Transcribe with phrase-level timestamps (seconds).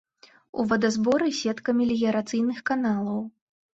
[0.61, 3.21] У вадазборы сетка меліярацыйных каналаў.